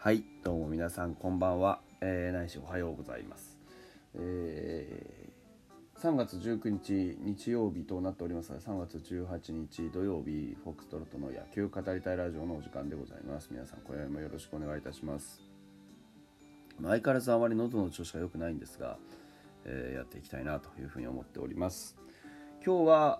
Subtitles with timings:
[0.00, 3.58] はいどうも皆さんこんばんは、えー、ないしおはようございます、
[4.14, 13.48] えー、3月19日日曜日となっておりますが3月18日土曜日フォックストロットの野球語りたいラジオのお時間でございます。
[13.50, 15.42] 皆さんこれもよろしくお願いいたします。
[16.80, 18.98] 相変わらずあまり喉の調子が良くないんですが、
[19.64, 21.96] えー、やっていきたいなというふうに思っております。
[22.64, 23.18] 今日は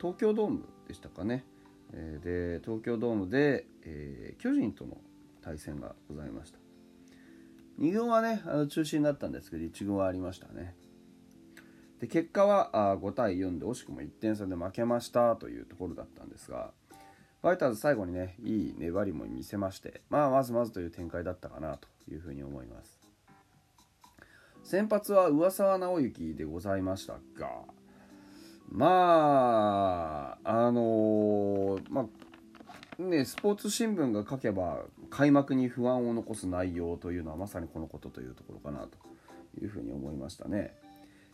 [0.00, 1.44] 東京ドームでしたかね、
[2.22, 4.98] で東京ドームで、えー、巨人との
[5.42, 6.58] 対戦がございました。
[7.80, 10.74] 2軍はねあの中止になったんですけど1軍はありましたね。
[12.00, 16.72] で結果はあ5対4で惜しくも1点差で負けましたというところだったんですが
[17.40, 23.00] ファイターズ最後にねいい粘りも見せましてまあまずまずという展開だったかなというふうに思います。
[24.62, 27.62] 先発は上沢直之でございましたが
[28.70, 32.02] まああの、ま
[32.98, 38.98] あねスポーツ新聞が書けば開幕に不安を残す内容というのはまさにこのことというところかなと
[39.60, 40.74] いうふうに思いましたね、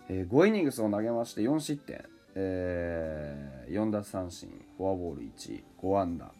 [0.08, 4.48] えー、5イニングスを投げまして4失点、えー、4奪三振。
[4.76, 5.22] フォアボール
[5.82, 6.32] 15安打。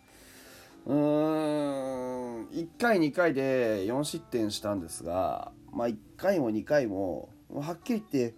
[0.87, 8.35] うーん1回2回で4失点したんですがまあ、1回も2回もはっきり言って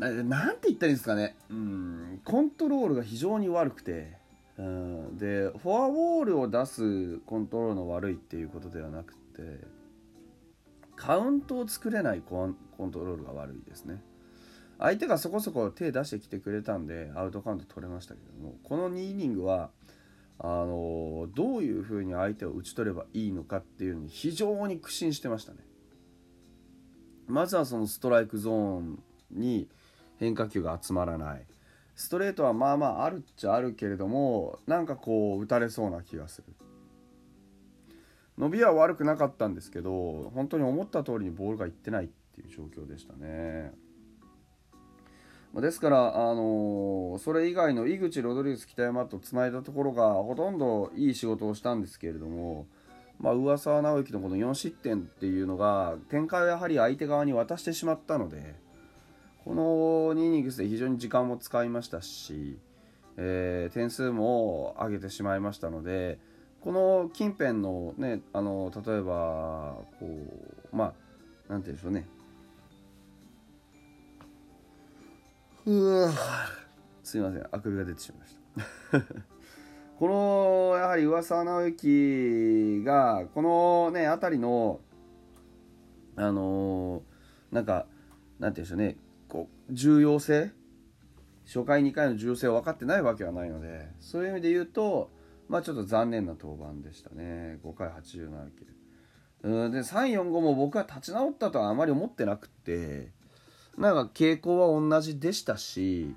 [0.00, 1.36] なんて言ったらいいんですかね。
[1.50, 4.18] うんコントロールが非常に悪くて。
[4.58, 9.66] うんでフォアボールを出すコントロールの悪いっていうことではなくて
[10.96, 12.56] カウントを作れないコン
[12.90, 14.02] トロールが悪いですね。
[14.78, 19.70] 相手がそこそこ手出してきてくれたんでアウトカウント取れましたけどもこの2イニングは
[20.38, 25.58] あのどういうふうに相手を打ち取ればいいのかっていうのに非常に苦心してましたね。
[27.26, 29.68] まずはそのストライクゾーンに
[30.20, 31.46] 変化球が集まらない
[31.96, 36.54] ストレートはまあまああるっちゃあるけれどもなんかこう打たれそうな気がする
[38.38, 43.72] 伸びは悪くなかったんですけど本当に思った通りにボールがいってないっていう状況でしたね。
[45.52, 52.68] ですから、あのー、それ以外の井口、ロドリゲス、北山とつないだところがほとんどいい仕事をしたんですけれども、
[53.18, 58.54] まあ、上沢直之のこの4失点っていうのが展開をやはり相手側に渡してしまったので
[59.44, 62.58] この2イニングスで非常に時間も使いましたし、
[63.16, 66.18] えー、点数も上げてしまいましたので
[66.60, 70.06] この近辺のねあの例えばこ
[70.72, 70.92] うま
[71.48, 72.06] あなんて言うんでしょうね。
[75.66, 76.12] うわ
[77.02, 78.36] すいませんあくびが出てしまいまし
[78.90, 79.14] た。
[79.98, 84.80] このやはり噂直之がこのね辺りの
[86.16, 87.86] あのー、なんか
[88.38, 89.09] なんて言うんでしょうね。
[89.72, 90.52] 重要性？
[91.46, 95.10] 初回2回の重要性を分かってないわけはないのでそういう意味で言うと
[95.48, 97.58] まあちょっと残念な登板でしたね。
[97.64, 98.66] 5回87球。
[99.42, 103.08] うんで345も僕は立ち直ったとはあまり思ってなくって
[103.78, 106.14] なんか傾向は同じでしたし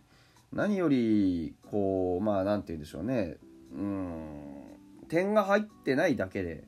[0.51, 3.37] 何よりこうまあ何て言うんでしょうね。
[3.73, 4.27] うん
[5.07, 6.65] 点が入ってないだけで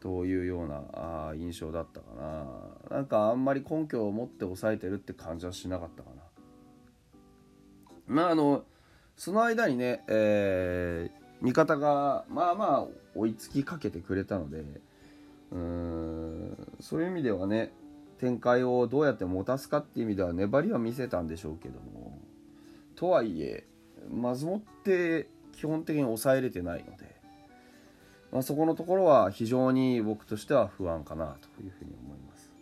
[0.00, 2.06] というようなあ印象だったか
[2.90, 2.96] な。
[2.96, 6.22] なんかあんまり根拠を持って抑えてるって感じはしなかったかな。
[8.06, 8.64] まああの
[9.16, 14.64] その間にね、えー、味方がまあまあ追いつきかけてくれたので
[15.50, 17.72] うんそういう意味ではね
[18.18, 22.18] 展開をどうやって持たすかっていう意味では粘りは見せたんでしょうけども
[22.94, 23.64] とはいえ
[24.10, 27.15] まずもって基本的に抑えれてないので、
[28.32, 32.52] まあ、そこのところは非常に僕としては不安かなというふうに思います。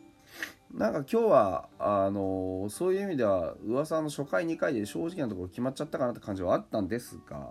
[0.73, 7.51] なんか今日はあのそういう意味では噂の初回2回で正直なところ決まっちゃったかなって感じはあったんですが、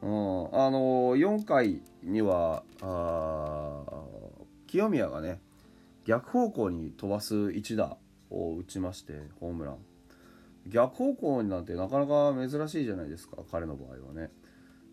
[0.00, 2.62] うん、あの4回には
[4.68, 5.40] 清宮がね
[6.04, 7.96] 逆方向に飛ばす一打
[8.30, 9.78] を打ちましてホームラン。
[10.68, 14.30] 逆方向になんてなかなか珍しいじゃないですか彼の場合はね。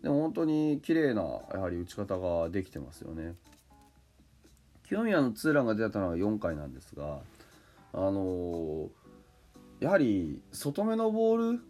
[0.04, 3.34] でも本当に綺麗なやはり打ち方ができてますよね。
[4.86, 7.20] 清宮のツーランが出たのは4回なんですが
[7.94, 11.60] あのー、やはり外目のボール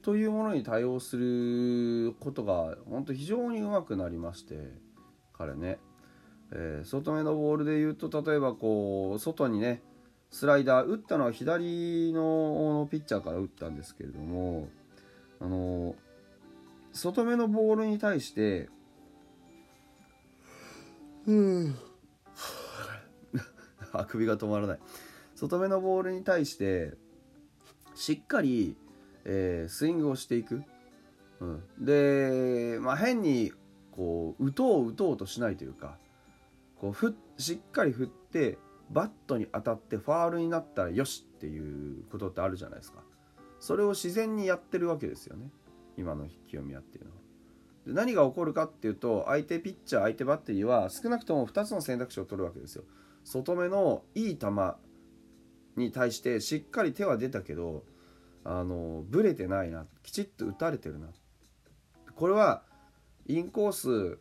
[0.00, 4.54] というものに対応することが本当非常にうまくなりまして
[5.36, 5.78] 彼ね。
[6.52, 9.82] えー、外目のボールで言うと例えばこう外にね
[10.30, 14.68] スライダー打ったのは左のピッチャーから打ったんですけれども
[15.38, 15.94] あの
[16.94, 18.68] 外目のボールに対して
[21.26, 21.74] うん。
[23.92, 24.78] あくびが止まらない。
[25.34, 26.94] 外目のボールに対して
[27.94, 28.76] しっかり、
[29.24, 30.62] えー、スイングをしていく。
[31.40, 33.52] うん、で、まあ、変に
[33.90, 35.98] こう打とう打とうとしないというか
[36.80, 38.56] こうふしっかり振って
[38.90, 43.02] バットに当たってファールになったらよしっていうことってあるじゃないですか。
[43.58, 45.50] それを自然にやってるわけですよね
[45.96, 47.16] 今の清宮っていうのは。
[47.86, 52.84] で何が起こるかっていうと相手ピッチャー相手バッテリーは少なくとも2つの選択肢を取るわけですよ。
[53.24, 54.48] 外目のいい球
[55.76, 57.84] に対してしっかり手は出たけど
[58.44, 61.08] あのブレてないなきちっと打たれてるな。
[62.14, 62.62] これは
[63.26, 64.18] インコース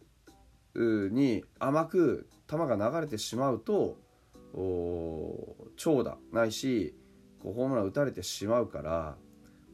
[1.12, 3.98] に甘く球が流れてしまうと
[5.78, 6.96] 長打ないし
[7.42, 9.16] こうホームラン打たれてしまうから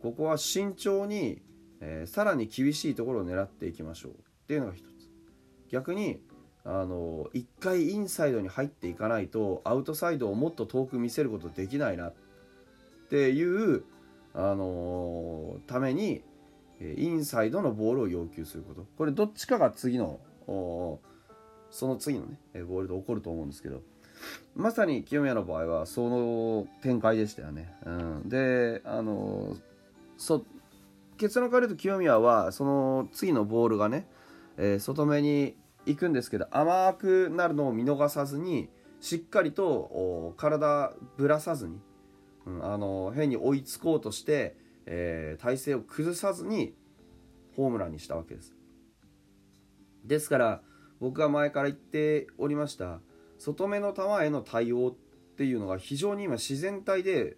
[0.02, 1.42] ここは慎重に、
[1.82, 4.16] えー、さらに厳しいところを狙っていきましょうっ
[4.48, 4.86] ていうのが一つ。
[5.70, 6.22] 逆に
[6.66, 12.14] あの一回インサイドに入っていかないとアウトサイドをもっと遠く見せることできないなっ
[13.10, 13.84] ていう
[14.34, 16.24] あのために
[16.82, 18.86] インサイドのボールを要求すること。
[18.98, 20.20] これどっちかが次の
[21.72, 23.82] その次のねボールで起こると思うんですけど。
[24.56, 27.74] まさに清宮の場合はその展開でしたよね。
[27.86, 29.56] うん、であの
[30.18, 30.44] そ
[31.20, 34.08] 結論から言うと清宮はその次のボールがね、
[34.58, 38.70] えー、外目に行くんですけど甘くなるのを見逃さずに
[39.02, 41.80] しっかりと体ぶらさずに、
[42.46, 44.56] うん、あの変に追いつこうとして、
[44.86, 46.74] えー、体勢を崩さずに
[47.56, 48.56] ホームランにしたわけです。
[50.06, 50.62] ですから
[51.02, 53.02] 僕が前から言っておりました
[53.38, 57.36] 外目の球への対応っていうのが非常に今自然体で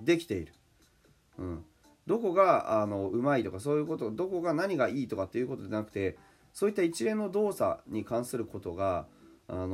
[0.00, 0.52] できている。
[1.38, 1.64] うん、
[2.06, 6.18] どこがあのうまいとかそういうことどこが何がいいとかっていうことじゃなくて
[6.52, 9.06] そういった一連の動作に関することが
[9.48, 9.68] あの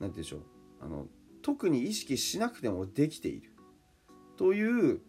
[0.00, 0.40] 何、ー、て言うんでしょう
[0.80, 1.06] あの
[1.42, 3.50] 特に意識しなくてもできている
[4.36, 5.00] という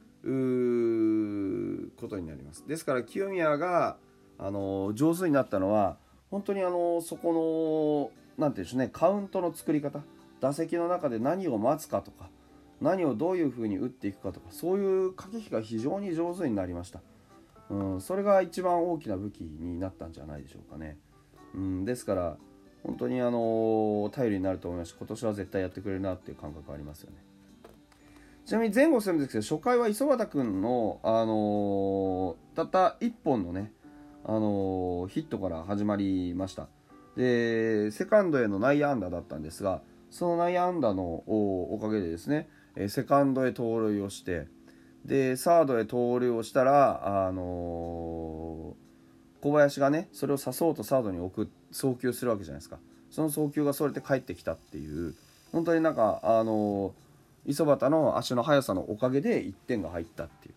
[1.95, 2.67] ことになります。
[2.67, 3.97] ですから清宮が
[4.37, 5.97] あの上手になったのは
[6.29, 10.01] 本当にあのそこの何て言うんでしょうねカウントの作り方
[10.41, 12.29] 打席の中で何を待つかとか
[12.81, 17.01] 何をどういうふうに打っていくかとかそういう駆け引きが非常に上手になりました、
[17.69, 20.97] うん、それが一番大きな武器になったんじゃないでしょうかね、
[21.53, 22.37] うん、ですから
[22.83, 27.17] 本当にあの頼りになると思いますし今年は絶対やってくれるなっていう感覚ありますよね。
[28.45, 33.73] ちなみに前後するんですけど初回は磯畑君の、あのー、たった1本のね、
[34.23, 36.67] あのー、ヒットから始まりました。
[37.15, 39.81] でセカンドへの内野安打だったんですが
[40.11, 44.47] その内野安打のおかげでですねえセカンドへ盗塁をして
[45.05, 52.79] でサードへ盗塁をしたら、あのー、小林がねそれを刺そうとサードに送送球するわけじゃないですか。
[53.11, 55.15] その送球がそれて帰ってきたっていう。
[55.51, 60.55] 本当になんか、あのー、磯端の足の速さのおかげで1点が入ったっていう。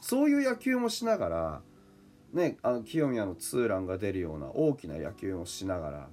[0.00, 1.60] そういう野球もしながら
[2.32, 6.08] ね、あの清宮のツーランが出るような大きな野球をしながら。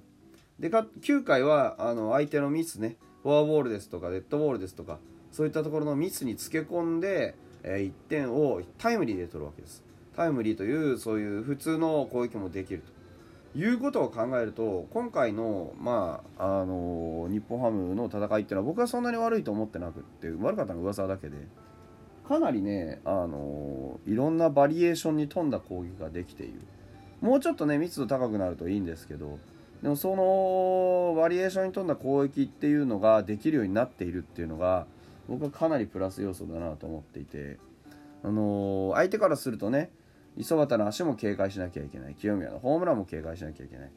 [0.58, 4.98] でか9回はあの相手のミスねフォアボールですとかデッドボールですとか
[5.36, 9.84] そういったところのミスにつけ込んで、えー、1点をタイムリーで取るわけです。
[10.16, 12.82] タイムリーというそういう普通の攻撃もできる
[13.52, 13.58] と。
[13.58, 21.36] いうことを考えると今回の,、まあ、あの日本ハムの戦いっていうのは僕はそんなに悪いと思ってなくって悪かったのは噂だけで。
[22.26, 26.60] かなりね、あのいろんなバリエーションに富んだ攻撃ができている。
[27.20, 29.38] もうちょっとね密度高くなるといいんですけど
[29.82, 34.86] でもそのバリエーションに富んだ攻撃っていうのができるようになっているっていうのが
[35.28, 37.58] 僕はかなりプラス要素だなと思っていて、
[38.22, 39.90] あの相手からするとね
[40.36, 42.14] 磯端の足も警戒しなきゃいけない。
[42.14, 43.90] 清宮のホームランも警戒しなきゃいけない、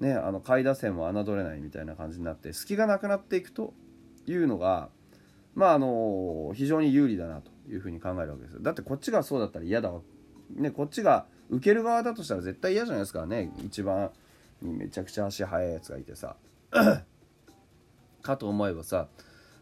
[0.00, 3.74] ね、あの下位打線も侮れないみたいな感じになって隙がなくなっていくと
[4.26, 4.88] いうのが
[5.54, 10.00] まああの非常に有利だなというふうに考えるわけですだってこっちがそうだったら嫌だわ、
[10.54, 13.52] ね、こっちが受ける側だとしたら絶対嫌じゃないですかね。
[13.64, 14.10] 一番
[14.62, 16.36] めちゃくちゃ足速いやつがいてさ。
[18.22, 19.08] かと思えばさ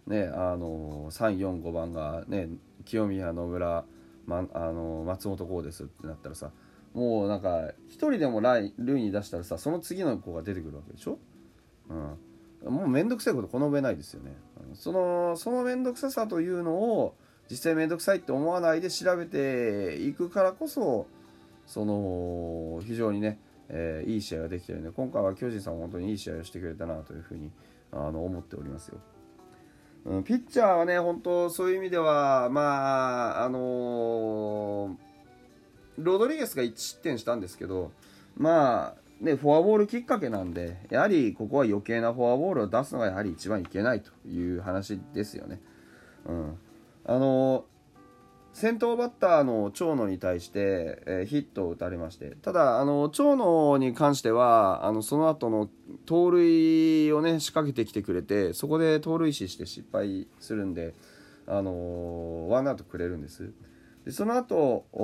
[0.07, 2.49] ねあの345番がね
[2.85, 3.85] 清宮野村、
[4.27, 6.51] ま、あの松本剛ですってなったらさ
[6.95, 11.19] もうなんか1人でも塁に出したらさその次の子が出てくるわけでしょ、
[11.89, 14.37] うん、もう面倒くさいことこの上ないですよね。
[14.75, 17.15] そのその面倒くささというのを
[17.51, 21.07] 実際面倒くさいって思わないで調べていくからこそ
[21.67, 27.51] その非常にね、えー、いい試合ができてるんで今回は巨人さん本当にいい試合をしてくれたなというふうに
[27.93, 28.99] あの思っておりますよ。
[30.05, 34.97] うん、ピッチャーはね本当そういう意味ではまああのー、
[35.99, 37.93] ロドリゲスが1失点したんですけど
[38.37, 45.61] まあね、フォアボールきっかけなんで、やはりここは余計なフォアボールを出すのがやはり一番いけないという話ですよね。
[46.27, 46.59] うん。
[47.05, 47.67] あの
[48.53, 55.71] 先頭バッターの長野に対して、えー、ヒットを打たれましてただあの長野に関してはあのその後の
[56.05, 60.95] 盗塁をね仕掛けてきてくれてそこで盗塁死して失敗するんで、
[61.47, 63.53] あのー、ワンアウトくれるんです。
[64.05, 64.99] でその後ウ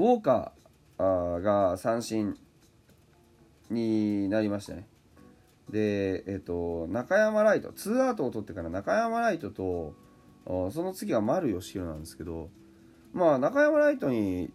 [0.00, 2.36] ォーカーが三振
[3.70, 4.86] になりましたね。
[5.70, 9.94] で、えっ、ー、と中山ライトツーアウトを取ってから中山ライトと
[10.46, 12.50] その次は丸義弘なんですけど
[13.12, 14.50] まあ中山ライトに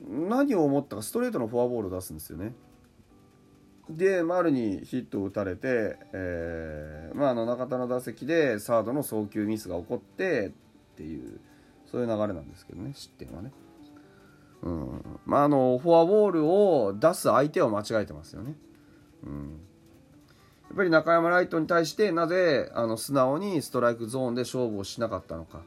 [0.00, 2.54] 何を思ったかストレートのフォアボールを出すんですよね。
[3.88, 10.50] で丸にヒットを打たれて、えー、まあ、あの中田の打席でサードの送球ミスが起こってっ
[10.96, 11.40] ていう
[11.90, 13.52] そういう流れなんですけどね失点はね。
[14.62, 18.54] うんまあ、あのフォアボールを出す相手を間違えてますよね。
[19.24, 19.60] うん
[20.72, 25.62] っぱり中山ライトに対してなぜあの素直にストライクゾーンで勝負をしなかったのか。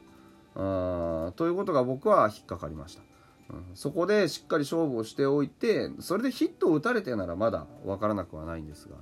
[0.56, 3.02] あということが僕は引っかかりました、
[3.50, 8.94] うん、そこでしっかり勝負をしておいてそれでヒットを打たれてならまだ分からなくはないんですが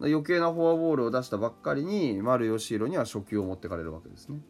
[0.00, 4.40] 余計なフォアボールを出したばっかりに丸義弘には初球を持ってかれるわけですね。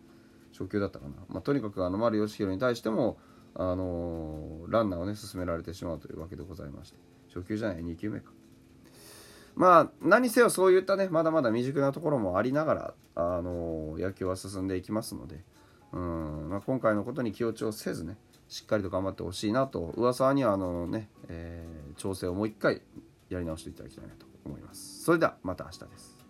[0.53, 3.19] 初球だったかな、まあ、とにかくあの丸義弘に対しても、
[3.55, 6.99] あのー、ランナーをね進められてしまうというわけでございまして
[7.35, 8.31] 初球じゃない2球目か。
[9.55, 15.41] まあ何せよそういったねまだまだ未熟なところもありながら、あの野球は進んでいきますので
[15.93, 18.17] うん、まあ、今回のことに気落ちをせずね
[18.49, 22.83] しっかりと頑張ってほしいなと噂にはあのね、えー、調整をもう一回
[23.29, 25.05] やり直していただきたいなと思います。
[25.05, 26.22] それではまた明日です。